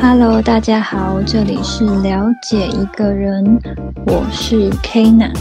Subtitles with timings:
[0.00, 3.60] Hello，大家好，这里是了解一个人，
[4.06, 5.32] 我是 Kina，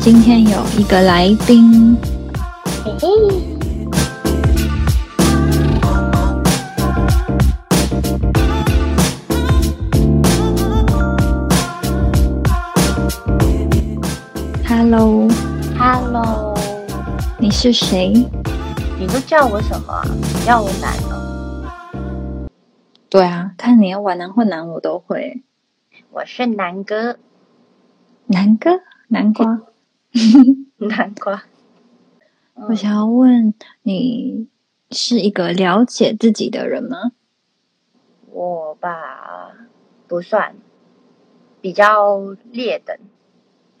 [0.00, 1.96] 今天有一个来宾，
[2.84, 3.08] 嘿嘿
[14.64, 16.54] ，Hello，Hello，
[17.38, 18.12] 你是谁？
[18.96, 20.04] 你都叫我什么啊？
[20.06, 21.23] 你叫我男哦，
[23.14, 25.44] 对啊，看你要玩男或男我都会。
[26.10, 27.16] 我是南哥，
[28.26, 29.60] 南哥，南瓜
[30.78, 31.44] 南瓜。
[32.54, 33.54] 我想要问
[33.84, 34.48] 你，
[34.90, 37.12] 是一个了解自己的人吗？
[38.32, 39.52] 我吧，
[40.08, 40.56] 不算，
[41.60, 42.18] 比较
[42.50, 42.98] 劣等，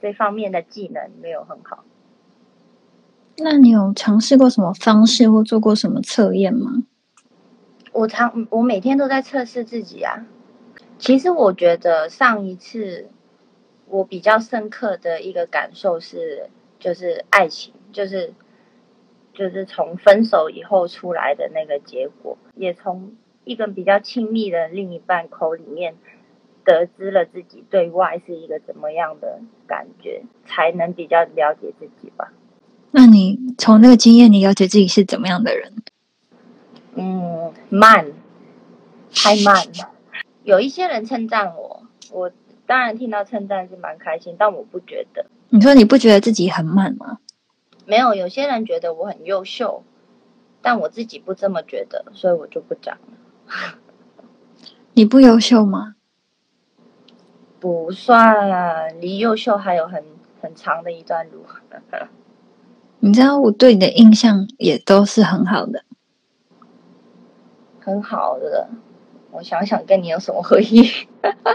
[0.00, 1.82] 这方面的技能没有很好。
[3.38, 6.84] 那你有尝试过什么方式或做过什么测验吗？
[7.94, 10.26] 我常我每天都在测试自己啊。
[10.98, 13.08] 其实我觉得上一次
[13.86, 18.34] 我比较深刻的一个感受是，就是爱情，就是
[19.32, 25.94] 就是从分手以后出来的那个结果，也从一个比较亲密的另一半口里面
[26.64, 32.32] 得知了自己对外是一个怎么样的感觉，才能比较了解自己吧。
[32.90, 35.72] 那你从那个经验，你了解自己是怎么样的人？
[36.96, 38.12] 嗯，慢，
[39.14, 39.90] 太慢了。
[40.44, 42.30] 有一些人称赞我，我
[42.66, 45.26] 当然听到称赞是蛮开心，但我不觉得。
[45.48, 47.18] 你说你不觉得自己很慢吗？
[47.86, 49.82] 没有，有些人觉得我很优秀，
[50.62, 53.78] 但我自己不这么觉得，所以我就不讲了。
[54.92, 55.96] 你不优秀吗？
[57.60, 60.04] 不算啊，离优秀还有很
[60.40, 61.44] 很长的一段路。
[63.00, 65.84] 你知道我对你的印象也都是很好的。
[67.84, 68.68] 很好的，
[69.30, 71.06] 我想想跟你有什么回忆？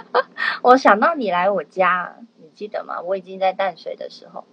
[0.62, 3.02] 我想到你来我家，你记得吗？
[3.02, 4.46] 我已经在淡水的时候。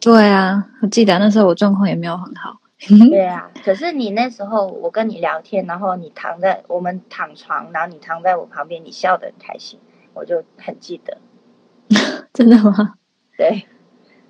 [0.00, 2.60] 对啊，我记得那时候我状况也没有很好。
[3.10, 9.78] 对啊，可是你那时候我跟你聊天，然后你躺在我们躺床，然后你躺在我旁边，你笑得很开心，
[10.14, 11.18] 我就很记得。
[12.32, 12.94] 真的吗？
[13.36, 13.66] 对，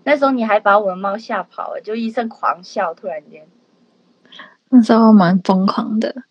[0.05, 3.47] 那时候你还把我的猫吓跑了，就一声狂笑，突然间。
[4.75, 6.23] 那时候蛮疯狂的。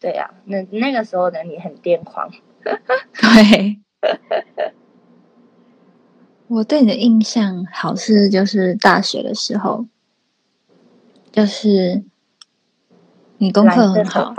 [0.00, 2.30] 对啊，那那个时候的你很癫狂。
[2.64, 3.78] 对，
[6.48, 9.84] 我对你的印象好是就是大学的时候，
[11.30, 12.02] 就是
[13.36, 14.34] 你功课很好，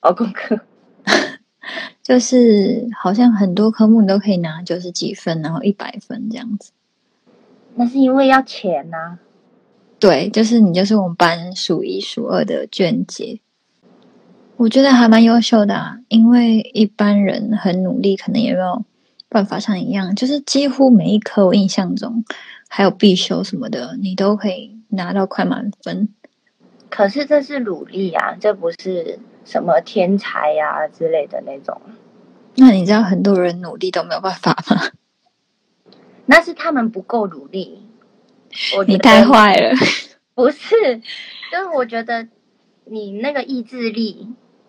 [0.00, 0.58] 哦，功课
[2.02, 6.72] 就是好像很多科目你都可以拿九十几分，然后一百分这样子。
[7.74, 9.18] 那是因为要钱呐、
[9.98, 13.40] 对，就是你就是我们班数一数二的卷姐，
[14.56, 18.84] 我觉得还蛮优秀的、啊，因为一般人很努力，可能也没有
[19.28, 22.24] 办法像你一样，就是几乎每一科我印象中
[22.68, 26.10] 还有必修什么的，你都可以拿到快满分。
[26.90, 31.80] 可是这是努力啊，这不是什么天才呀、之类的那种。
[32.56, 34.82] 那你知道很多人努力都没有办法吗？
[36.26, 37.85] 那是他们不够努力。
[38.76, 39.74] 我你太坏了，
[40.34, 40.68] 不是，
[41.52, 42.28] 就是我觉得
[42.84, 44.28] 你那个意志力，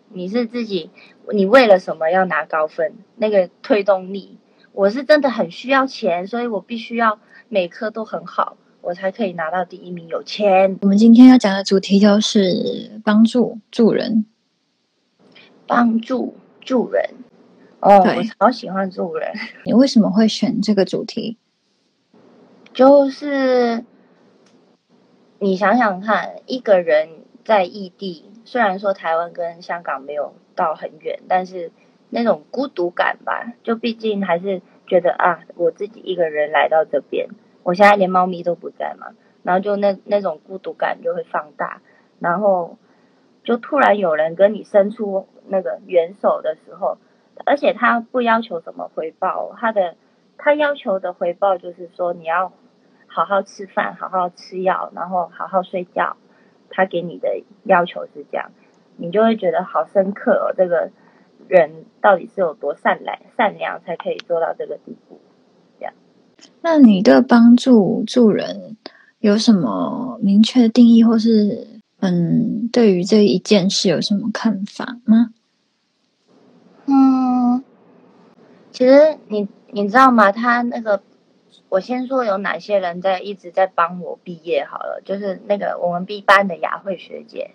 [0.09, 0.89] 你是自己，
[1.33, 2.93] 你为了什么要拿高分？
[3.15, 4.38] 那个推动力，
[4.73, 10.07] 我是真的很需要钱，所以我必须要每科都很好，我才可以拿到第一名。
[10.07, 14.25] 有钱，我们今天要讲的主题就是帮助助人。
[15.65, 17.09] 帮助助人。
[17.79, 19.31] 哦，我超喜欢助人。
[19.65, 21.38] 你为什么会选这个主题？
[22.77, 23.83] 就是
[25.39, 27.09] 你想想看，一个人
[27.43, 31.71] 在异地，虽然说台湾跟香港没有到很远，但是
[32.11, 37.29] 那种孤独感吧，就毕竟还是觉得啊，我自己一个人来到这边，
[37.63, 41.81] 我现在连猫咪都不在嘛，然后就那那种孤独感就会放大，
[42.19, 42.77] 然后
[43.44, 47.00] 就突然有人跟你伸出那个援手的时候，
[47.44, 49.95] 而且他不要求什么回报，他的
[50.38, 52.53] 他要求的回报就是说你要
[53.18, 56.16] 好好吃饭，好好吃药，然后好好睡觉。
[56.69, 58.52] 他给你的要求是这样，
[58.98, 60.54] 你就会觉得好深刻哦。
[60.56, 60.92] 这个
[61.48, 65.19] 人到底是有多善良，善良才可以做到这个地步？
[65.80, 65.94] 这样
[66.62, 68.78] 那你对帮助助人
[69.18, 75.31] 有什么明确的定义，或是嗯，对于这一件事有什么看法吗？
[76.86, 77.64] 嗯，
[78.72, 80.31] 其实你你知道吗？
[80.31, 81.02] 他那个，
[81.69, 87.52] 我先说有哪些人在一直在帮我毕业好了，就是那个我们 B 班的雅慧学姐，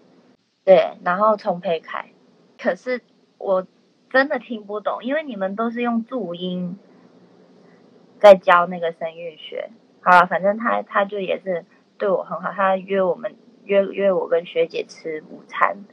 [0.64, 2.10] 对，然后从培凯。
[2.58, 3.00] 可是
[3.38, 3.66] 我
[4.10, 6.78] 真的听不懂，因为你们都是用注音
[8.20, 9.70] 在教那个声韵学。
[10.00, 11.64] 好了，反正他他就也是
[11.96, 15.84] 对我很好，他约我们约约我跟学姐吃午餐，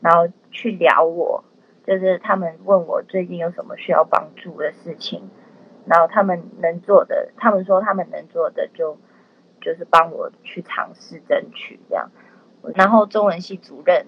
[0.00, 1.42] 然后去聊我，
[1.86, 5.30] 就是他们问我最近有什么需要帮助的事情，
[5.86, 8.98] 然后他们能做的，他们说他们能做的就
[9.60, 12.10] 就是帮我去尝试争取这样。
[12.74, 14.06] 然后中文系主任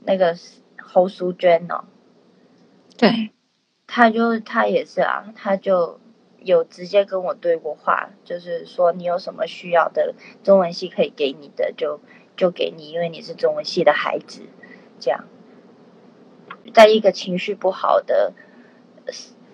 [0.00, 0.34] 那个
[0.78, 1.84] 侯淑娟哦。
[2.96, 3.30] 对，
[3.86, 6.00] 他就他也是啊，他就
[6.38, 12.00] 有直接跟我对过话，就是说你有什么需要的，中文系可以给你的，就
[12.36, 14.42] 就给你，因为你是中文系的孩子，
[14.98, 15.24] 这样，
[16.72, 18.32] 在一个情绪不好的，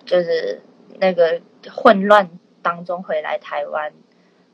[0.05, 0.61] 就是
[0.99, 1.41] 那个
[1.71, 2.29] 混乱
[2.61, 3.93] 当中回来台湾，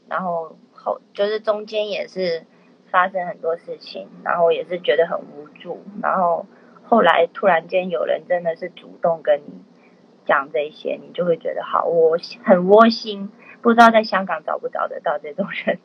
[0.08, 2.46] 然后后就是中间也是
[2.92, 6.46] 发生很多事情，然后也是觉得很无助，然后。
[6.92, 9.62] 后来突然间有人真的是主动跟你
[10.26, 13.30] 讲这些，你就会觉得好窝很窝心。
[13.62, 15.80] 不知道在香港找不找得到这种人。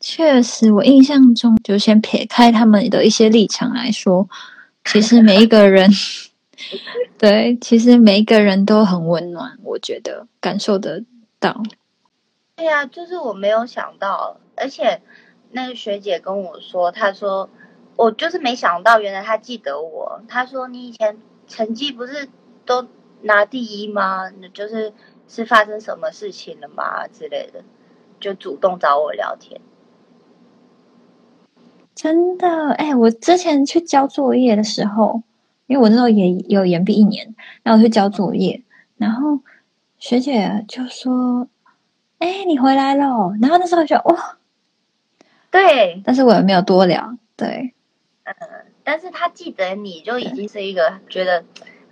[0.00, 4.28] 确实，我印象中就先撇开他们的一些立场来说，
[4.84, 5.88] 其实每一个人，
[7.18, 11.04] 对，其实每一个人都很温暖，我觉得感受得
[11.38, 11.62] 到。
[12.56, 15.02] 对呀，就是我没有想到，而且
[15.50, 17.48] 那个学姐跟我说，她说。
[17.96, 20.22] 我就是没想到，原来她记得我。
[20.26, 22.30] 她说：“你以前成绩不是
[22.64, 22.86] 都
[23.20, 24.30] 拿第一吗？
[24.54, 24.94] 就是
[25.28, 27.06] 是发生什么事情了吗？
[27.08, 27.62] 之类的，
[28.18, 29.60] 就主动找我聊天。”
[31.94, 35.22] 真的，哎，我之前去交作业的时候，
[35.70, 37.32] 因为我那时候也有延毕一年，
[37.62, 38.60] 然后我去交作业，
[38.96, 39.38] 然后
[40.00, 41.46] 学姐就说
[42.18, 44.36] ：“哎，你回来了。”然后那时候就哇，
[45.48, 47.72] 对，但是我也没有多聊，对。
[48.24, 48.34] 嗯，
[48.82, 51.44] 但是他记得你就已经是一个觉得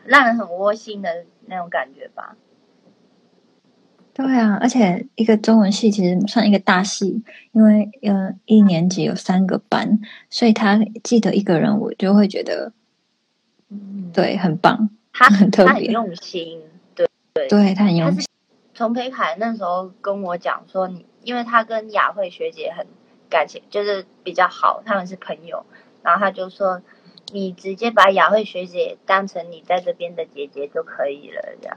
[0.04, 2.34] 让人很窝心的那种感觉吧？
[4.12, 7.22] 对啊，而且一个中文系其实算一个大系，
[7.52, 12.72] 因为呃一年级有三个班，所以他记得一个人，我就会觉得，
[13.70, 16.62] 嗯，对，很棒， 他很特别，很用心，
[16.94, 18.24] 对对，对他很用心。
[18.74, 22.86] 从裴凯那时候跟我讲说，你因为他跟雅慧学姐很
[23.28, 25.66] 感情，就是比较好，他们是朋友。
[26.00, 26.80] 然后他就说
[27.32, 31.76] ：“你直接把雅慧学姐当成你在这边的姐姐就可以了。”这样。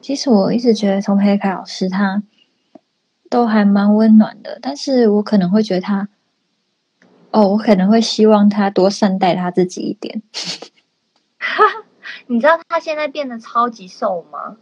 [0.00, 2.22] 其实我一直觉得从黑凯老师他
[3.28, 6.08] 都还蛮温暖的，但是我可能会觉得他，
[7.32, 10.22] 哦，我可能会希望他多善待他自己一点。
[12.28, 14.56] 你知道他现在变得超级瘦吗？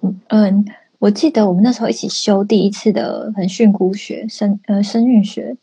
[0.00, 0.64] 嗯嗯。
[0.98, 5.56] 我记得我们那时候一起修第一次的很训诂学生呃生育学，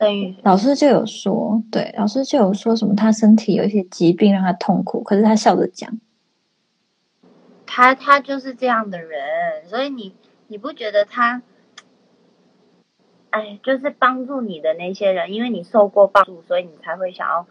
[0.00, 6.00] 生育老师就有说，对，老师就有说什么他身体有一些疾病让他痛苦，可是他笑着讲，
[7.64, 9.20] 他他就是这样的人，
[9.68, 10.16] 所以你
[10.48, 11.42] 你不觉得他，
[13.32, 17.46] 哎，就是帮助你的那些人，因为你受过帮助，所以你才会想要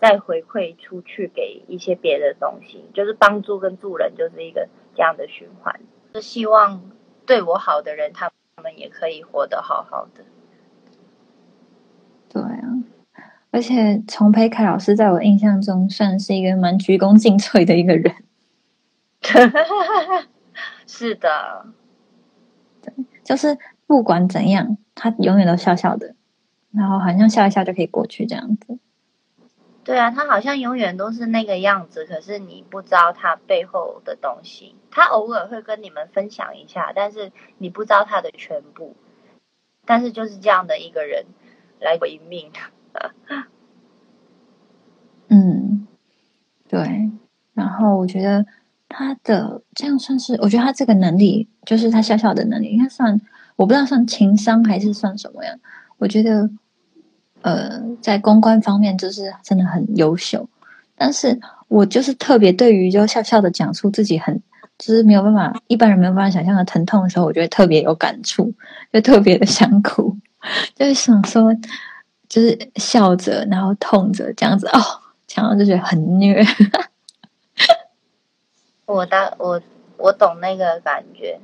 [0.00, 5.78] 再回馈出去给一些别的东西，就是帮助跟助人就是一个这样的循环。
[6.14, 6.90] 是希望
[7.26, 8.32] 对我好的人，他
[8.62, 10.24] 们也可以活得好好的。
[12.30, 12.82] 对啊，
[13.50, 18.14] 而且丛培凯老师在我印象中算是一个蛮鞠躬尽瘁的一个人。
[20.86, 21.66] 是的，
[22.80, 23.58] 对，就是
[23.88, 26.14] 不管怎样，他永远都笑笑的，
[26.70, 28.78] 然后好像笑一笑就可以过去这样子。
[29.82, 34.76] 对啊，他好像永远都是那个样子，可是你不知道他背后的东西。
[34.90, 38.94] 他偶尔会跟你们分享一下，但是你不知道他的全部。
[39.86, 41.24] 但是就是这样的一个人
[41.80, 42.52] 来回命。
[45.28, 45.86] 嗯，
[46.68, 47.10] 对。
[47.54, 48.44] 然后我觉得
[48.90, 53.18] 他的这样算是，我觉得他这个能力，就是他笑笑的能力，应该算
[53.58, 55.52] 我不知道算情商还是算什么呀？
[55.98, 56.48] 我觉得。
[57.40, 60.48] 呃，在公关方面就是真的很优秀，
[60.96, 61.38] 但是
[61.68, 64.42] 我就是特别对于就笑笑的讲述自己很
[64.76, 68.52] 就是没有办法一般人没有办法想象的疼痛的时候，我觉得特别有感触，
[68.92, 70.16] 就特别的想哭，
[70.74, 71.54] 就是想说
[72.28, 74.80] 就是笑着然后痛着这样子哦，
[75.28, 76.44] 讲到就觉得很虐。
[78.84, 79.62] 我大我
[79.96, 81.38] 我懂那个感觉，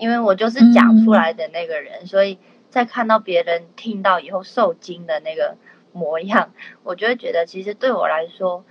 [0.00, 2.38] 因为我就是讲出来的那个人，所以。
[2.70, 5.56] 在看到别人听到以后受惊的那个
[5.90, 6.52] 模样，
[6.84, 8.64] 我就会觉得，其实对我来说，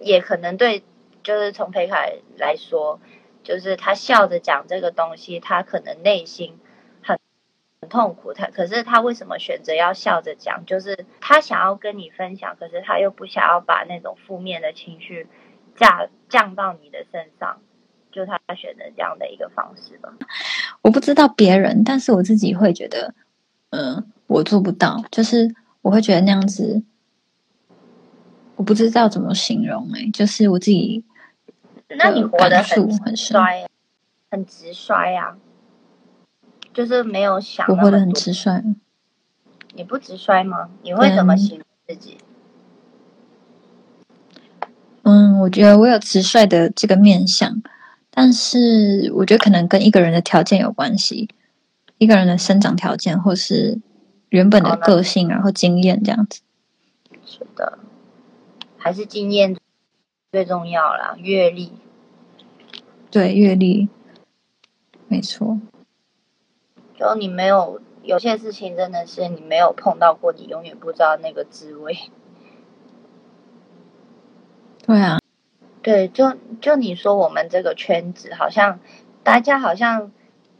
[0.00, 0.82] 也可能对，
[1.22, 3.00] 就是从裴凯来说，
[3.42, 6.58] 就是他笑着讲这个东西，他可能内心
[7.02, 7.18] 很
[7.90, 10.64] 痛苦，他可是他为什么选择要笑着讲？
[10.64, 15.28] 就是他想要跟你分享，可是他又不想要把那种负面的情绪
[15.76, 17.60] 降降到你的身上，
[18.12, 20.12] 就他选择这样的一个方式吧。
[20.82, 23.14] 我不知道别人，但是我自己会觉得，
[23.70, 26.82] 嗯，我做不到，就是我会觉得那样子，
[28.56, 31.04] 我不知道怎么形容哎、就是我自己
[31.88, 33.66] 那你活得很很深衰，
[34.30, 35.36] 很直率啊，
[36.72, 38.12] 就是没有想我活得很。
[38.12, 38.76] 直率。
[39.74, 40.68] 你不直率吗？
[40.82, 42.18] 你会怎么嗯形容自己？
[45.02, 47.62] 嗯，我觉得我有直率的这个面相，
[48.14, 51.28] 但是我觉得可能跟一个人的条件有关系，
[51.98, 53.80] 一个人的生长条件，或是
[54.28, 56.42] 原本的个性，然后经验这样子。
[57.24, 57.78] 是的，
[58.76, 59.56] 还是经验
[60.30, 61.72] 最重要啦，阅历。
[63.10, 63.88] 对，阅历，
[65.08, 65.58] 没错。
[66.98, 71.96] 就你没有有些事情真的是你没有碰到过，你永远不知道那个滋味。
[74.84, 75.18] 对啊，
[75.82, 78.78] 对，就就你说我们这个圈子，好像
[79.24, 80.12] 大家好像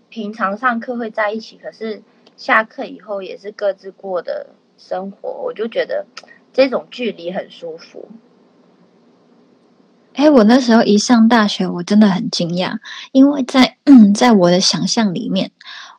[0.08, 2.02] 平常上课会在一起，可是
[2.36, 6.06] 下课以后也是各自过的生活，我就觉得
[6.52, 8.08] 这种距离很舒服。
[10.14, 12.76] 哎，我那时候一上大学，我真的很惊讶，
[13.12, 13.78] 因为在，
[14.14, 15.52] 在我的想象里面，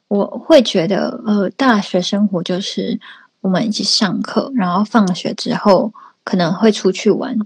[0.09, 2.99] 我会觉得，呃，大学生活就是
[3.39, 5.93] 我们一起上课，然后放学之后
[6.25, 7.39] 可能会出去玩。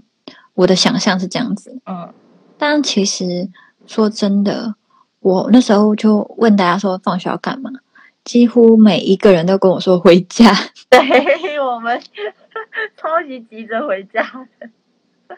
[0.58, 2.12] 我的想象是这样子，嗯，
[2.58, 3.48] 但其实
[3.86, 4.74] 说真的，
[5.20, 7.70] 我那时候就问大家说放学要干嘛，
[8.24, 10.52] 几乎每一个人都跟我说回家。
[10.90, 12.02] 对我们
[12.96, 14.20] 超级急着回家
[14.58, 15.36] 的。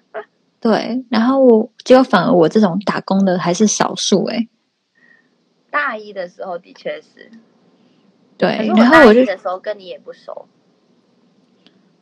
[0.58, 4.48] 对，然后我结果反而我这种打工的还是少数诶、
[5.70, 7.30] 大一的时候的确是，
[8.38, 10.46] 可对然后我就一的时候跟你也不熟。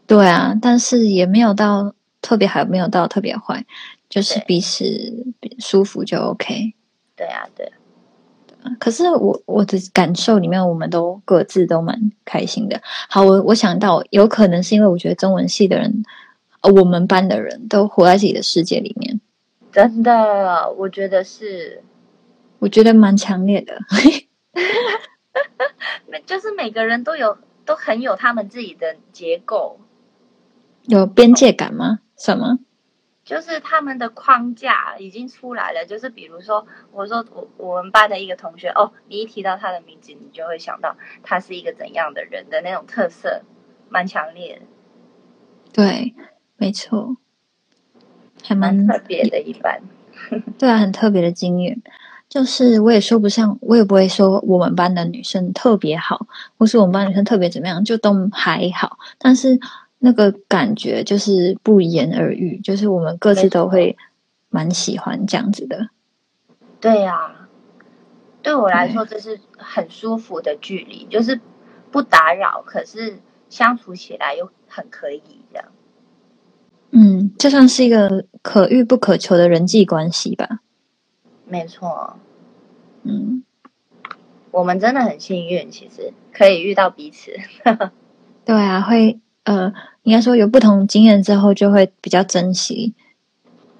[0.06, 3.64] 对啊，但是也没有到特别好，没有到特别坏，
[4.08, 4.84] 就是彼此
[5.58, 6.74] 舒服就 OK。
[7.16, 7.70] 对啊，对，
[8.78, 12.80] 可是我我的感受里面，我们都各自都蛮开心的。
[13.08, 16.02] 好，我我想到有可能是因为我觉得中文系的人，
[16.60, 19.20] 呃我们班的人都活在自己的世界里面，
[19.72, 21.82] 真的，我觉得是，
[22.58, 23.78] 我觉得蛮强烈的。
[26.06, 29.78] 每就是每个人都有都很有他们自己的结构，
[30.86, 32.00] 有边界感吗？
[32.18, 32.58] 什么？
[33.24, 35.84] 就是他们的框架已经出来了。
[35.86, 43.42] 就是比如说，我说我我们班的一个同学，哦，你一提到他的名字，你就会想到他是一个怎样的人的那种特色，
[43.90, 44.62] 蛮强烈的，
[45.72, 46.14] 对，
[46.56, 47.18] 没错，
[48.42, 49.82] 还蛮蛮特别的一班。
[50.58, 51.82] 对啊，很特别的经验。
[52.30, 56.26] 就是我也说不上，我也不会说我们班的女生特别好，
[56.58, 58.98] 或是我们班女生特别怎么样，就都还好。
[59.18, 59.58] 但是
[59.98, 63.96] 那个感觉就是不言而喻，就是我们各自都会
[64.48, 65.88] 蛮喜欢这样子的。
[66.80, 67.48] 对呀、
[68.42, 71.40] 对我来说这是很舒服的距离，就是
[71.90, 75.64] 不打扰，可是相处起来又很可以这样。
[76.90, 80.60] 嗯，这算是一个可遇不可求的人际关系吧。
[81.44, 82.16] 没错，
[83.02, 83.42] 嗯，
[84.50, 87.32] 我们真的很幸运，其实可以遇到彼此。
[88.46, 92.92] 对啊，会呃，应该说有不同经验之后，就会比较珍惜，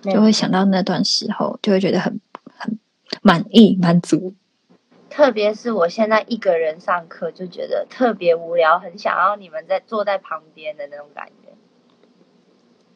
[0.03, 2.19] 就会想到那段时候，就会觉得很
[2.57, 2.79] 很
[3.21, 4.33] 满意、满足。
[5.11, 11.53] 特别是我现在一个人上课，就觉得特别无聊，很想要你们在坐在旁边的那种感觉。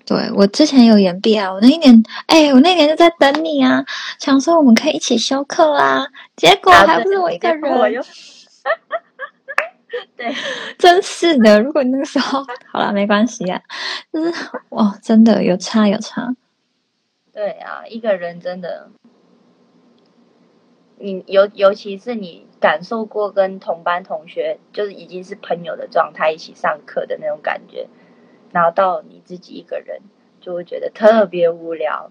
[0.07, 3.85] 对我之前有延毕啊，我那一年，哎，我那年就在等你啊，
[4.19, 7.61] 想说我们可以一起修课啊，结果啊还不是我一个人，
[10.17, 10.33] 对，
[10.79, 11.61] 真是的。
[11.61, 13.61] 如果那个时候 好了，没关系啊，
[14.13, 14.33] 就是
[14.71, 16.35] 哇，真的有差有差，
[17.33, 18.91] 对啊，一个人真的，
[20.99, 27.89] 你尤尤其是你感受过跟同班同学就是已经是朋友的状态一起上课的那种感觉，
[28.53, 30.01] 然后到你自己一个人，
[30.41, 32.11] 就会觉得特别无聊。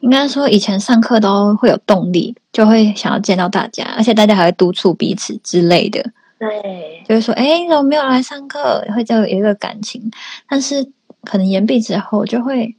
[0.00, 6.12] 应该说以前上课都会有动力，就会想要见到大家，而且大家还会督促彼此之类的。
[6.38, 10.10] 对，就是说：“哎，你怎么没有来上课？”会就有一个感情，
[10.48, 10.86] 但是
[11.22, 12.76] 可能延毕之后就会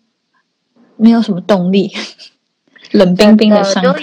[0.95, 1.91] 没有什么动力，
[2.91, 3.99] 冷冰冰的上课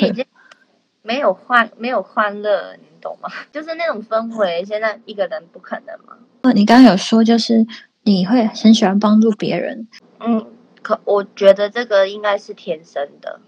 [1.03, 3.31] 没有欢没有欢乐，你懂吗？
[3.53, 6.15] 就是那种氛围，现在一个人不可能嘛。
[6.43, 7.65] 哦你刚刚有说，就是
[8.03, 9.87] 你会很喜欢帮助别人，
[10.21, 10.45] 嗯，
[10.85, 13.41] 可我觉得这个应该是天生的，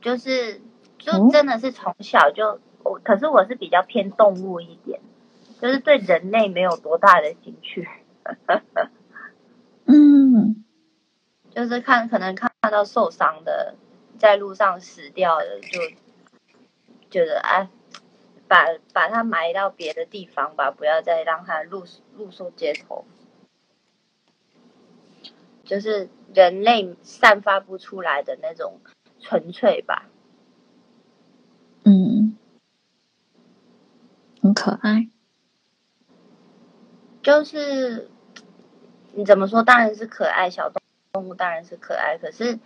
[0.00, 0.62] 就是
[1.06, 5.00] 哦就真的是从小就我我可是我是比较偏动物一点，
[5.60, 7.86] 就是对人类没有多大的兴趣。
[9.84, 10.64] 嗯，
[11.54, 13.74] 就是看可能看到受伤的，
[14.18, 15.80] 在路上死掉的，就
[17.10, 17.68] 觉得哎，
[18.48, 18.64] 把
[18.94, 21.84] 把它埋到别的地方吧，不要再让它露
[22.16, 23.04] 露宿街头。
[25.64, 28.80] 就是人类散发不出来的那种
[29.20, 30.08] 纯粹吧。
[31.84, 32.36] 嗯，
[34.42, 35.08] 很可爱。
[37.22, 38.10] 就是
[39.12, 39.62] 你怎么说？
[39.62, 40.70] 当然是可爱，小
[41.12, 42.18] 动物当然是可爱。
[42.18, 42.58] 可是，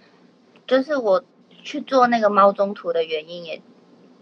[0.66, 3.62] 就是我去做那个猫中途的原因，也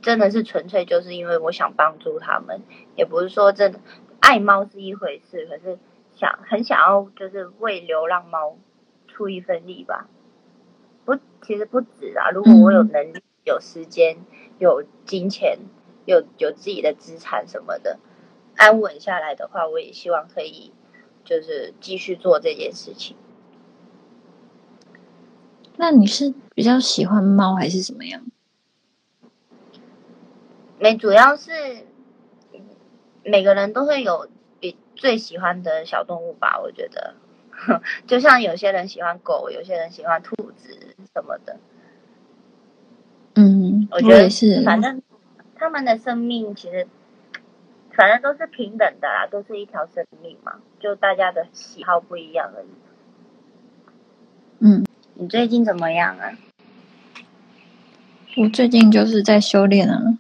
[0.03, 2.63] 真的是纯粹就是因为我想帮助他们，
[2.97, 3.81] 也不是说真的
[4.21, 5.79] 爱猫是一回事，可是
[6.17, 8.57] 想很想要就是为流浪猫。
[9.11, 10.09] 出一份力吧，
[11.05, 12.31] 不，其实不止啊。
[12.31, 14.17] 如果我有能力、有时间、
[14.59, 15.59] 有金钱、
[16.07, 17.99] 有有自己的资产什么的，
[18.57, 20.73] 安稳下来的话，我也希望可以
[21.25, 23.17] 就是继续做这件事情。
[25.77, 28.23] 那你是比较喜欢猫还是怎么样？
[30.79, 31.53] 没，主要是
[33.25, 34.29] 每个人都会有
[34.61, 37.15] 比最喜欢的小动物吧，我觉得。
[38.07, 41.59] 就像有些人喜欢狗，有些人喜欢兔子什么的。
[43.35, 45.03] 嗯，我觉得是，反正
[45.55, 46.87] 他们的生命其实
[47.93, 52.67] 反正都是平等的啦，都是一条生命嘛，就大家的喜好不一样而已。
[54.61, 56.33] 嗯，你最近怎么样啊？
[58.37, 60.19] 我最近就是在修炼啊。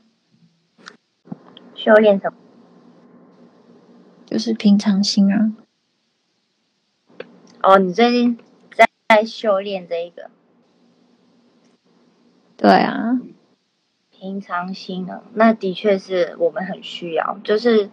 [1.74, 2.36] 修炼什么？
[4.26, 5.52] 就是平常心啊。
[7.62, 8.38] 哦，你最近
[8.74, 10.30] 在在修炼这一个？
[12.56, 13.20] 对啊，
[14.10, 17.38] 平常心啊，那的确是我们很需要。
[17.44, 17.90] 就是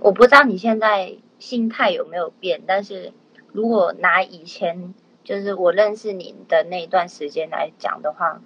[0.00, 3.14] 我不知道你现在心态有没有变，但是
[3.52, 8.42] 如果拿以前就是我认识你的那一段时间来讲的话，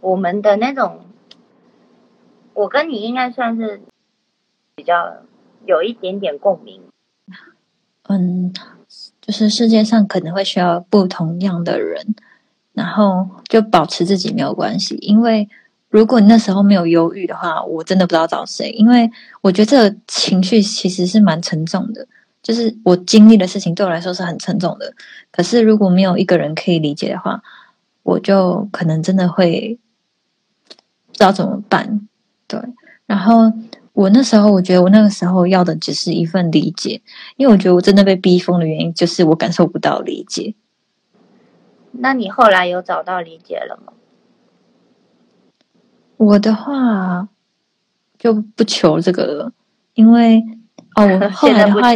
[0.00, 1.06] 我们的那种，
[2.52, 3.80] 我跟你应该算是
[4.74, 5.22] 比较
[5.64, 6.82] 有一点点共鸣。
[8.08, 8.52] 嗯。
[9.26, 12.14] 就是世界上可能会需要不同样的人，
[12.74, 14.98] 然后就保持自己没有关系。
[15.00, 15.48] 因为
[15.88, 18.68] 如果你那时候没有忧郁的话，我真的不知道找谁。
[18.72, 19.10] 因为
[19.40, 22.06] 我觉得这个情绪其实是蛮沉重的，
[22.42, 24.92] 就是我经历的事情对我来说是很沉重的。
[25.30, 27.42] 可是如果没有一个人可以理解的话，
[28.02, 29.78] 我就可能真的会
[31.06, 32.06] 不知道怎么办。
[32.46, 32.60] 对，
[33.06, 33.50] 然后。
[33.94, 37.00] 我那时候，我觉得我那个时候要的只是一份理解，
[37.36, 40.56] 因为我觉得我真的被逼疯的原因就是我感受不到理解。
[41.92, 43.92] 那你后来有找到理解了吗？
[46.16, 47.28] 我的话
[48.18, 49.52] 就不求这个了，
[49.94, 50.42] 因为
[50.96, 51.90] 哦，我后来的话，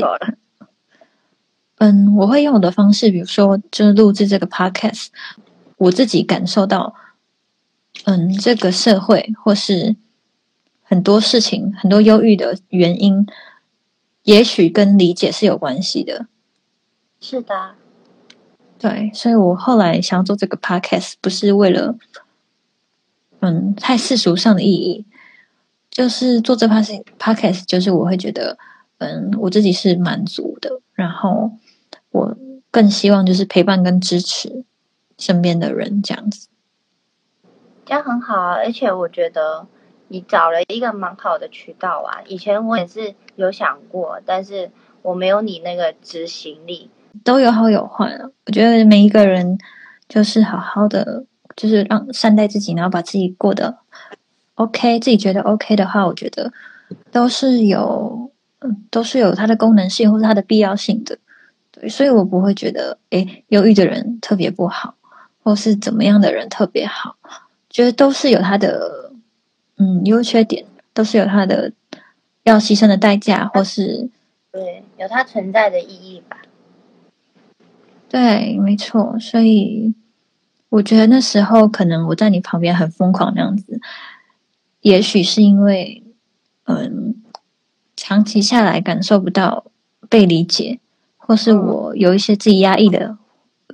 [1.79, 5.09] 嗯，我会用我的方式，比如说就是录制这个 podcast，
[5.77, 6.95] 我自己感受到，
[8.05, 9.97] 嗯，这个社会或是。
[10.91, 13.27] 很多事情，很多忧郁的原因，
[14.23, 16.27] 也许跟理解是有关系的。
[17.21, 17.75] 是的，
[18.79, 21.95] 对，所以我后来想要做这个 podcast，不是为了，
[23.41, 25.05] 嗯，太世俗上的意义，
[25.91, 28.57] 就是做这 podcast，就是我会觉得，
[28.97, 31.51] 嗯，我自己是满足的，然后
[32.13, 32.35] 我
[32.71, 34.65] 更希望就是陪伴跟支持
[35.19, 36.49] 身边的人，这样子，
[37.85, 39.67] 这样很好啊，而且我觉得。
[40.09, 42.23] 你找了一个蛮好的渠道啊！
[42.27, 44.71] 以前我也是有想过，但是
[45.03, 46.91] 我没有你那个执行力。
[47.25, 48.29] 都有好有坏啊！
[48.47, 49.59] 我觉得每一个人
[50.09, 51.25] 就是好好的，
[51.57, 53.77] 就是让善待自己，然后把自己过得
[54.55, 56.53] OK，自己觉得 OK 的话，我觉得
[57.11, 61.19] 都是有，嗯，都是有它的功能性或者它的必要性的。
[61.71, 64.95] 对，所以我不会觉得，诶，忧郁的人特别不好，
[65.43, 67.17] 或是怎么样的人特别好，
[67.69, 69.08] 觉得都是有他的。
[69.79, 71.73] 嗯，优缺点都是有它的
[72.43, 74.11] 要牺牲的代价，或是
[74.51, 76.39] 对有它存在的意义吧。
[78.09, 79.17] 对，没错。
[79.21, 79.95] 所以
[80.69, 83.81] 我觉得那时候可能我在你旁边很疯狂那样子，
[84.81, 86.03] 也许是因为
[86.65, 87.23] 嗯，
[87.95, 89.67] 长期下来感受不到
[90.09, 90.81] 被理解，
[91.17, 93.17] 或是我有一些自己压抑的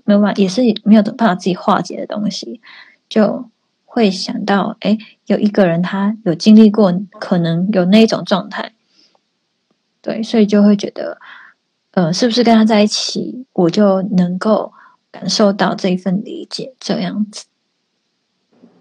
[0.04, 2.60] 没有办法，也是没有办法自己化解的东西，
[3.08, 3.48] 就。
[3.94, 8.72] 会想到，哎，有一个人他有经历过，可能有那种状态，
[10.02, 11.18] 对，所以就会觉得，
[11.92, 14.72] 呃，是不是跟他在一起，我就能够
[15.12, 17.46] 感受到这一份理解，这样子。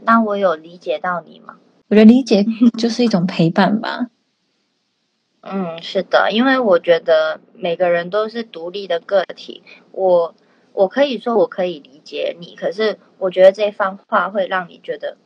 [0.04, 1.58] 那我有理解到你吗？
[1.90, 2.44] 我觉得理解
[2.76, 4.08] 就是一种陪伴吧。
[5.46, 10.34] 嗯，是的，因为我觉得每个人都是独立的个体，我
[10.74, 15.18] 我可以说我可以理解你，可是我觉得这番话会让你觉得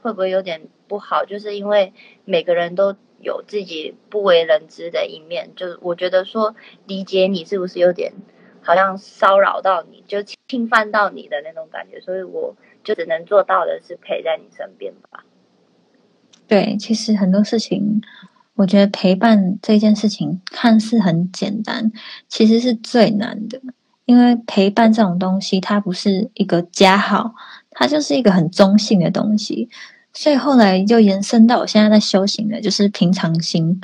[0.00, 1.24] 会不会有点不好？
[1.24, 1.92] 就是因为
[2.24, 6.54] 每个人都有自己不为人知的一面，就是我觉得说
[6.86, 8.12] 理解你是不是有点
[8.62, 15.24] 好像骚扰到你，就侵犯到你的那种感觉，所以我就只能做到的是陪在你身边吧。
[16.48, 18.00] 对，其实很多事情。
[18.54, 21.90] 我觉得陪伴这件事情看似很简单，
[22.28, 23.58] 其实是最难的。
[24.12, 27.34] 因为陪伴这种东西，它不是一个加号，
[27.70, 29.70] 它就是一个很中性的东西。
[30.12, 33.80] 所以后来就延伸到我现在在修行的，就是平常心。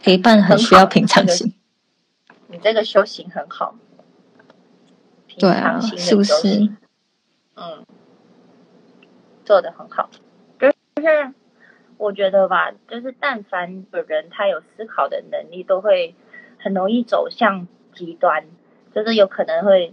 [0.00, 1.52] 陪伴很需要平常心。
[2.46, 3.74] 你这个修行很好。
[5.38, 6.70] 对啊，是不是？
[7.56, 7.84] 嗯，
[9.44, 10.08] 做的很好，
[10.60, 11.32] 就是。
[11.98, 16.14] 我觉得吧，就是但凡有人他有思考的能力，都会
[16.58, 18.44] 很容易走向极端，
[18.96, 19.92] 就是有可能会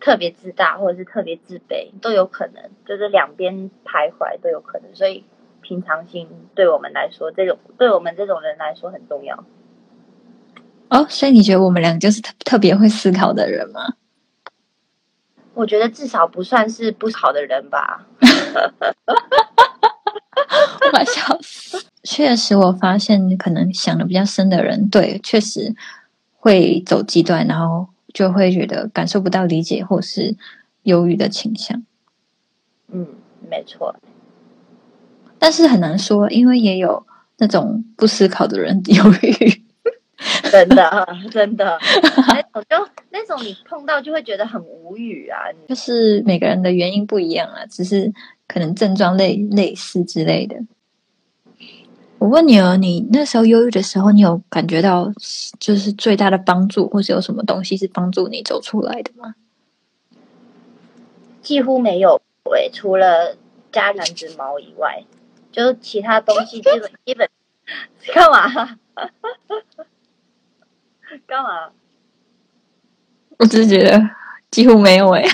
[0.00, 4.92] 特别自大，或者是特别自卑，都有可能，就是两边徘徊都有可能。
[4.96, 5.24] 所以
[5.60, 9.44] 平常心对我们来说，这种对我们这种人来说很重要。
[10.88, 13.94] 哦，所以你觉得我们俩就是特特别会思考的人吗？
[15.54, 18.08] 我觉得至少不算是不好的人吧。
[20.90, 21.80] 快笑死！
[22.02, 25.72] 确实，我发现可能想的比较深的人，对，确实
[26.34, 30.36] 会走极端，然后就会觉得感受不到理解或是
[30.82, 31.82] 忧郁的倾向。
[32.88, 33.06] 嗯，
[33.50, 33.94] 没错。
[35.38, 37.04] 但是很难说，因为也有
[37.38, 39.62] 那种不思考的人忧郁。
[40.50, 41.76] 真的，真的，
[42.28, 45.38] 那种就那种你碰到就会觉得很无语啊。
[45.66, 48.12] 就是每个人的原因不一样啊，只是
[48.46, 50.54] 可能症状类类似之类的。
[52.22, 55.12] 我问你哦，你那时候忧郁的时候，你有感觉到
[55.58, 59.34] 就是最大的帮助，或是有什么东西是帮助你走出来的吗？
[61.42, 63.36] 几乎没有，喂，除了
[63.72, 65.04] 家两只猫以外，
[65.50, 67.28] 就其他东西基本基本
[68.14, 68.78] 干嘛？
[71.26, 71.72] 干嘛？
[73.38, 74.00] 我只是觉得
[74.48, 75.24] 几乎没有哎。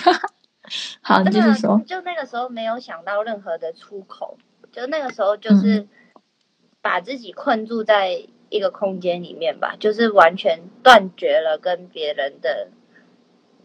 [1.02, 1.78] 好，你继续说。
[1.86, 4.38] 就那个时候没有想到任何的出口，
[4.72, 5.86] 就那个时候就是。
[6.88, 12.68] 把自己困住在一个空间里面吧，就是完全断绝了跟别人的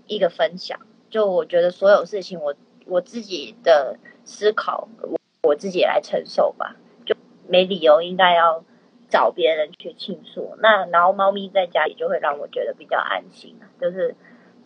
[0.08, 0.78] 一个分享。
[1.10, 2.54] 就我觉得所有事情，我
[2.86, 6.76] 我自己的思考，我我自己来承受吧。
[7.06, 7.16] 就
[7.48, 8.66] 没理由应该要
[9.08, 10.58] 找别人去倾诉。
[10.60, 14.18] 那然后猫咪在家里就会让我觉得比较安心，就是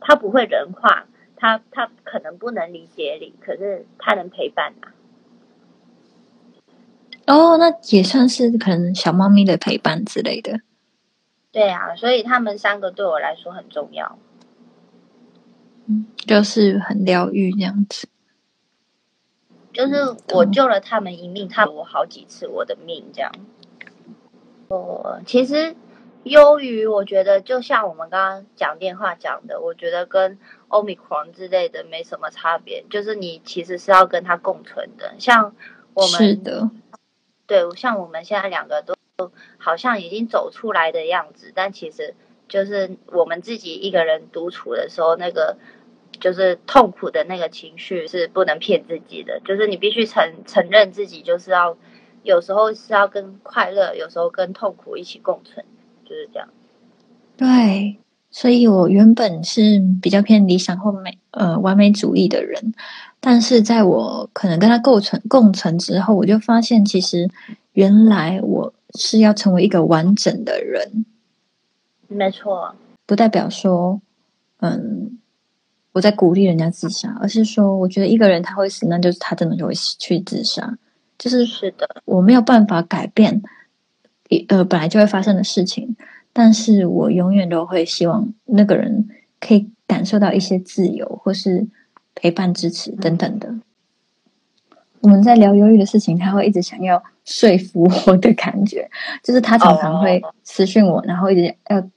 [0.02, 4.97] 它不会人话，它它可能不能理解你，可是它能陪伴啊。
[7.28, 10.62] 哦，那也算是可能小猫咪的陪伴之类的。
[11.52, 14.18] 对啊，所以他们三个对我来说很重要。
[15.88, 18.08] 嗯，就是很疗愈这样子。
[19.74, 19.96] 就是
[20.34, 23.32] 我救了他们一命，他我好几次我的命这样。
[24.70, 25.76] 我其实
[26.24, 32.86] 忧郁，我觉得就像我们刚刚讲电话讲的，我觉得跟欧米狂之类的没什么差别。
[32.90, 35.54] 就是你其实是要跟他共存的，像
[35.94, 36.70] 我们是的。
[37.48, 42.14] 对，像我们现在两个都好像已经走出来的样子，但其实
[42.48, 45.58] 就是我们自己一个人独处的时候，那个
[46.20, 51.78] 就是痛苦的那个情绪是不能骗自己的，就是你必须承承认自己就是要
[52.24, 55.66] 有时候是要跟快乐，有时候跟痛苦一起共存，
[56.04, 56.50] 就是这样。
[57.38, 57.98] 对，
[58.40, 62.72] 所以我原本是比较偏理想或美呃完美主义的人。
[63.20, 67.28] 但是在我可能跟他构成共存之后，我就发现，其实
[67.74, 71.04] 原来我是要成为一个完整的人。
[72.08, 72.76] 没错，
[73.08, 74.00] 不代表说，
[74.60, 75.18] 嗯，
[75.94, 80.78] 我在鼓励人家自杀，而是说，我觉得一个人他会死，那就是他真的就会去自杀。
[81.18, 83.42] 就是是的，我没有办法改变
[84.30, 85.96] 一，呃，本来就会发生的事情。
[86.38, 91.68] 但是我永远都会希望那个人可以感受到一些自由，或是。
[92.20, 93.54] 陪伴、支持等等的，
[95.02, 98.90] 我们在聊忧郁的事情，他会一直想要说服我的感觉，
[99.22, 101.88] 就是他常常会私讯我，然后一直要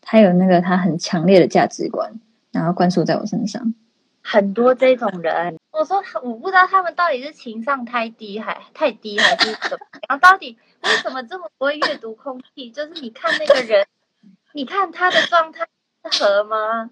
[0.00, 2.12] 他有那个他很强烈的价值观，
[2.50, 3.72] 然后灌输在我身上。
[4.20, 10.18] 很多这种人，我说我不知道他们到底是情商太低还太低还是怎么样？
[10.18, 12.70] 到底为什么这么不会阅读空气？
[12.72, 13.86] 就是你看那个人，
[14.54, 15.66] 你看他的状态
[16.10, 16.90] 适合吗？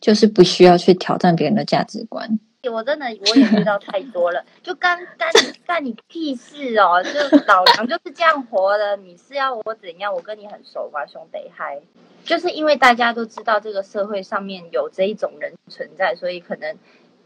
[0.00, 2.40] 就是不需要去挑战别人的价值观，
[2.72, 5.30] 我真的我也遇到太多了， 就干干
[5.66, 7.02] 干你屁事哦！
[7.02, 7.10] 就
[7.46, 10.12] 老娘就是这样活的，你是要我怎样？
[10.14, 11.38] 我跟你很熟吗，兄弟？
[11.54, 11.78] 嗨，
[12.24, 16.74] 就是因为大家都知道这个社会上面有这一种人存在，所以可能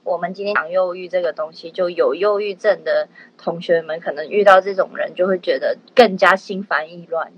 [0.04, 7.32] 我们今天讲忧郁这个东西，就有忧郁症的同学们可能遇到这种人，就会觉得更加心烦意乱。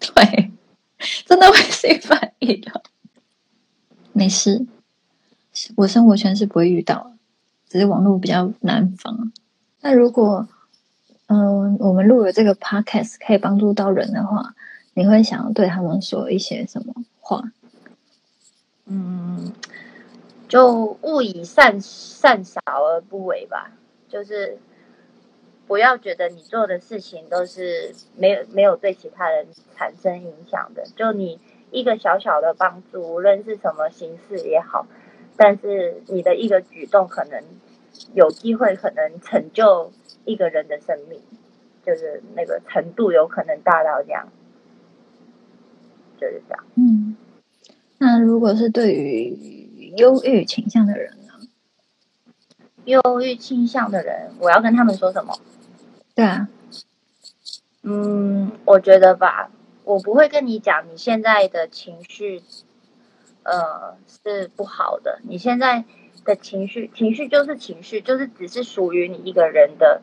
[0.00, 0.50] 对，
[1.24, 2.82] 真的会心烦意乱。
[4.12, 4.66] 没事。
[5.76, 7.12] 我生活圈是不会遇到，
[7.68, 9.32] 只是网络比较难防。
[9.80, 10.48] 那如果，
[11.26, 14.56] 嗯，我们录了这个 podcast 可以帮助到人的话，
[14.94, 17.52] 你会想要对他们说一些什么话？
[18.86, 19.52] 嗯，
[20.48, 23.72] 就勿以善善小而不为吧。
[24.08, 24.58] 就是
[25.66, 30.84] 不要觉得你做的事情都是没有没有对其他人产生影响的。
[30.94, 34.86] 就你一个小小的帮助，无论是什么形式也好。
[35.36, 37.42] 但是你的一个举动，可能
[38.14, 39.90] 有机会，可能成就
[40.24, 41.20] 一个人的生命，
[41.84, 44.28] 就是那个程度有可能大到这样，
[46.20, 46.64] 就是这样。
[46.76, 47.16] 嗯，
[47.98, 49.63] 那如果是对于
[49.96, 51.32] 忧郁倾向的人呢？
[52.84, 55.38] 忧郁倾向的人，我要跟他们说什么？
[56.14, 56.48] 对啊，
[57.82, 59.50] 嗯，我觉得吧，
[59.84, 62.42] 我不会跟你讲你现在的情绪。
[63.46, 65.20] 呃，是不好的。
[65.22, 65.84] 你现在
[66.24, 70.00] 的情绪，情绪就是情绪，就是只是属于你一个人的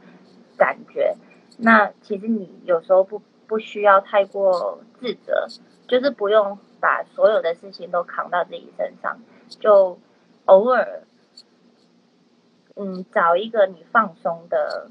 [0.58, 1.18] 感觉。
[1.58, 5.48] 那其实你有时候不不需要太过自责，
[5.88, 9.20] 就是不用把所有的事情都扛到自己身上，
[9.60, 10.00] 就
[10.46, 11.04] 偶尔，
[12.76, 14.90] 嗯，找一个你放松的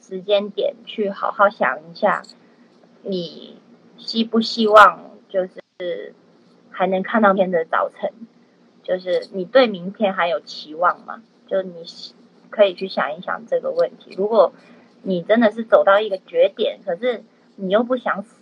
[0.00, 2.22] 时间点，去好好想一下，
[3.02, 3.60] 你
[3.96, 6.14] 希不希望就是。
[6.76, 8.10] 还能看到天的早晨，
[8.82, 11.22] 就是你对明天还有期望吗？
[11.46, 11.84] 就你
[12.50, 14.12] 可以去想一想这个问题。
[14.16, 14.52] 如果
[15.02, 17.22] 你真的是走到一个绝点，可是
[17.54, 18.34] 你又不想死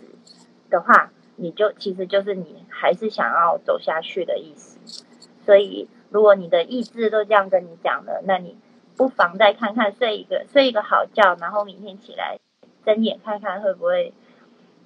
[0.71, 5.02] 的话，你就其实就是你还是想要走下去的意思。
[5.45, 8.57] 所以，如果你的意志都这样跟你讲了，那你
[8.95, 12.39] 不妨再看看睡一个睡一个好觉，然后明天起来
[12.85, 14.13] 睁眼看看会不会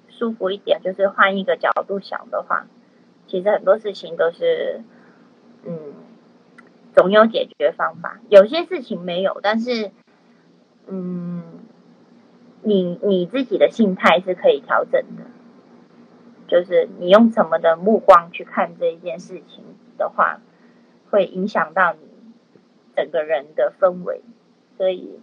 [0.08, 0.80] 舒服一点。
[0.82, 2.66] 就是换一个角度想的话。
[3.26, 4.80] 其实很多事情都是，
[5.62, 5.92] 嗯，
[6.96, 8.20] 总有解决方法。
[8.30, 9.90] 有些事情没有，但是，
[10.86, 11.42] 嗯，
[12.62, 15.24] 你你自己的心态是可以调整的。
[16.46, 19.62] 就是你用什么的目光去看这一件事情
[19.98, 20.40] 的话，
[21.10, 22.00] 会影响到你
[22.96, 24.22] 整个人的氛围。
[24.76, 25.20] 所以，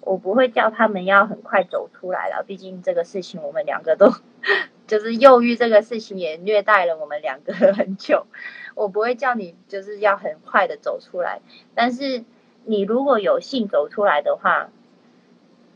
[0.00, 2.44] 我不会叫他们要很快走出来了。
[2.46, 4.12] 毕竟这个事情，我们两个都。
[4.86, 8.26] 就是忧郁这个事情也虐待了我们两个很久，
[8.74, 11.42] 我不会叫你就是要很快的走出来，
[11.76, 12.24] 但是
[12.64, 14.70] 你如果有幸走出来的话，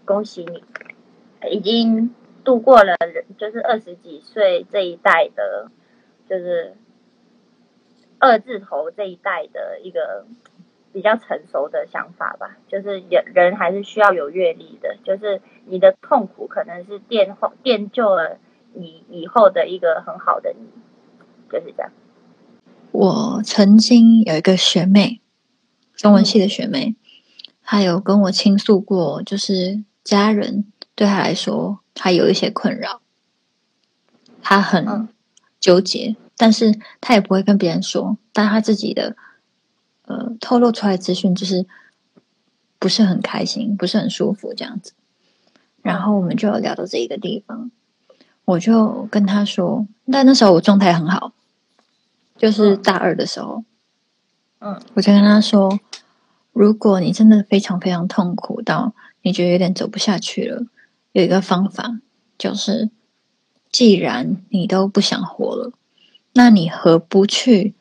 [0.05, 0.65] 恭喜你，
[1.49, 2.97] 已经度过了
[3.39, 5.71] 就是二十几岁这一代的，
[6.29, 6.75] 就是
[8.25, 10.25] 二字头这一代的一个
[10.95, 18.39] 比较成熟的想法吧，就是人人还是需要有阅历的，就是你的痛苦可能是垫垫就了。
[18.73, 20.67] 你以后的一个很好的你，
[21.53, 21.93] 就是这样。
[22.93, 25.21] 我曾经有一个学妹，
[25.95, 26.97] 中文系的学妹，
[27.63, 33.03] 她有跟我倾诉过，就是家人对她来说，她有一些困扰，
[34.43, 35.09] 她很
[35.61, 39.16] 纠结，但是他也不会跟别人说，但他自己的
[40.07, 41.66] 呃透露出来资讯就是
[42.79, 44.92] 不是很开心，不是很舒服这样子。
[45.83, 47.70] 然后我们就聊到这一个地方。
[48.47, 51.33] 我就跟他说，但那时候我状态很好，
[52.37, 53.64] 就是大二的时候，
[54.59, 55.81] 嗯，我就跟他说，
[56.53, 58.92] 如果你真的非常非常痛苦到
[59.23, 60.66] 你觉得有点走不下去了，
[61.12, 61.99] 有一个方法，
[62.37, 62.90] 就是
[63.73, 65.73] 既然你都不想活了，
[66.35, 67.75] 那你何不去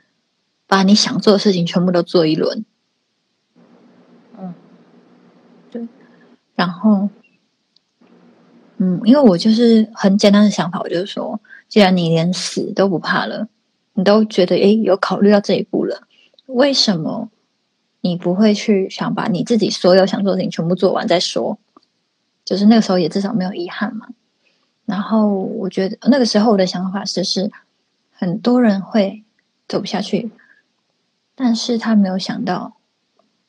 [0.66, 2.64] 把你想做的事情全部都做一轮？
[4.40, 4.54] 嗯，
[5.70, 5.88] 对，
[6.56, 7.10] 然后。
[8.78, 11.40] 嗯，因为我就是很简单的想法，我就是说，
[11.70, 13.48] 既然你连死都不怕了，
[13.94, 16.02] 你都觉得诶有考虑到这一步了，
[16.48, 17.30] 为什么
[18.02, 21.58] 你不会去想把你自己所有想做的事情全部做完再说？
[22.44, 24.08] 就是那个时候也至少没有遗憾嘛。
[24.86, 27.50] 然后我觉得那个时候我的想法是，是
[28.14, 29.24] 很多人会
[29.68, 30.32] 走不下去，
[31.36, 32.78] 但是他没有想到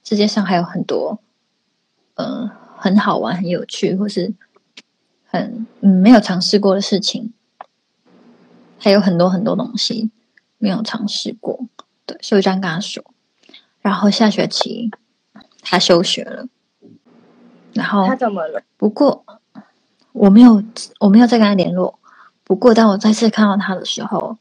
[0.03, 1.21] 世界上还有很多，
[2.15, 4.35] 呃，很好玩、很有趣，或是。
[5.27, 7.33] 很嗯，没有尝试过的事情，
[8.79, 10.13] 还有很多很多东西
[10.59, 11.67] 没有尝试过，
[12.07, 13.05] 对，所以这样跟他说。
[13.81, 14.93] 然后下学期
[15.61, 16.47] 他休学了，
[17.73, 18.63] 然后他怎么了？
[18.77, 19.25] 不过
[20.13, 20.63] 我没有
[21.01, 21.99] 我没有再跟他联络。
[22.45, 24.39] 不过当我再次看到他的时候，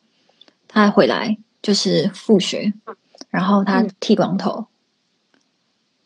[0.73, 2.73] 他还回来就是复学，
[3.29, 4.65] 然后他剃光头。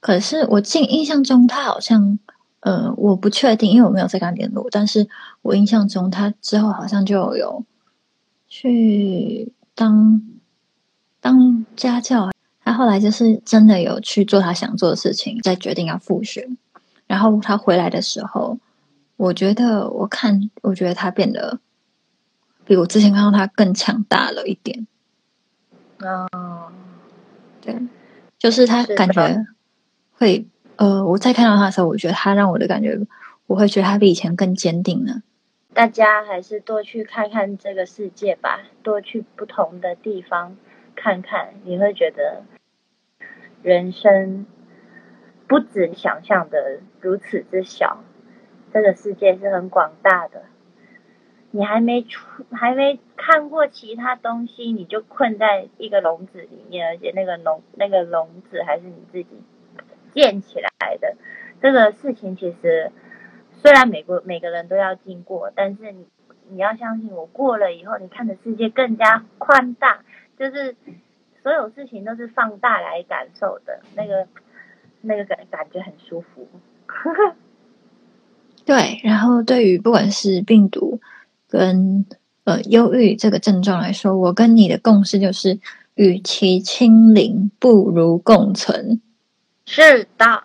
[0.01, 2.19] 可是我记印象中他好像
[2.59, 4.67] 呃我不确定，因为我没有再跟他联络。
[4.69, 5.07] 但是
[5.41, 7.63] 我印象中他之后好像就有
[8.47, 10.21] 去当
[11.21, 12.29] 当家教。
[12.63, 16.49] 他后来就是真的有去做他想做的事情，再决定要复学。
[17.07, 18.59] 然后他回来的时候，
[19.15, 21.61] 我觉得我看，我觉得他变得
[22.67, 24.85] 比我之前看到他更强大了一点。
[25.99, 26.71] 哦，
[27.61, 27.75] 对，
[28.37, 29.45] 就是他感觉
[30.13, 32.99] 会呃，我再看到他的时候，我觉得他让我的感觉，
[33.47, 35.21] 我会觉得他比以前更坚定了。
[35.73, 40.57] 大家还是多去看看这个世界吧，多去不同的地方
[40.95, 42.43] 看看，你会觉得。
[43.63, 44.45] 人生
[45.47, 48.03] 不止想象的如此之小，
[48.71, 50.43] 这个世界是很广大的。
[51.51, 59.41] 你还没出，还没看过其他东西，你就困在一个笼子里面，而且那个笼那个笼子还是你自己
[60.13, 61.15] 建起来的。
[61.61, 62.91] 这个事情其实
[63.61, 66.07] 虽然每个每个人都要经过，但是你
[66.49, 70.03] 你要相信，我过了以后，你看的世界更加宽大，
[70.37, 70.75] 就是。
[71.43, 74.27] 所有事情都是放大来感受的，那个
[74.99, 76.45] 那个感感觉很舒服。
[78.65, 80.99] 对，然后对于不管是病毒
[81.47, 82.05] 跟
[82.43, 85.59] 呃忧郁这个症状来说，我跟你的共识就是，
[85.95, 89.01] 与其清零，不如共存。
[89.65, 90.43] 是的，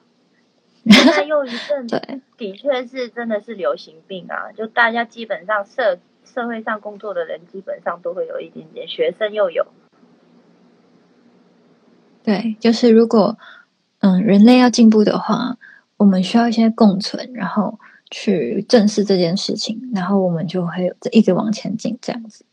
[0.82, 4.50] 那忧郁症 对，的确是真的是流行病啊！
[4.56, 9.66] 就大家基本上社社会上工作的人，基本上都会有一点点，学生又有。
[12.24, 13.36] 对，就是如果
[14.00, 15.56] 嗯人类要进步的话，
[15.96, 17.78] 我们需要一些共存，然后
[18.12, 22.44] 去正视这件事情，然后我们就会一直往前进，这样子。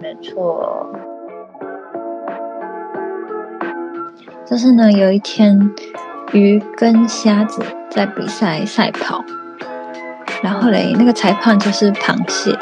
[0.00, 0.88] 没错。
[4.46, 5.70] 就是呢，有一天
[6.32, 9.24] 鱼跟虾子在比赛赛跑，
[10.42, 12.56] 然后嘞，那个裁判就是螃蟹，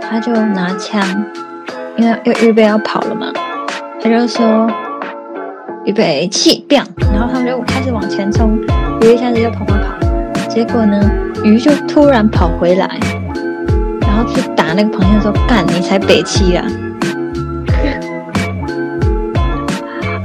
[0.00, 1.02] 他就拿枪，
[1.96, 3.32] 因为要预备要跑了嘛，
[4.00, 4.70] 他就说。
[5.84, 8.58] 预备起，变，然后他们就开始往前冲，
[9.02, 10.05] 鱼一下子就跑跑跑，
[10.56, 10.98] 结果呢，
[11.44, 12.88] 鱼就突然跑回来，
[14.00, 16.64] 然后去打那个螃蟹说：“干，你才北七啊！”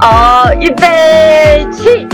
[0.00, 2.08] 哦，预备起。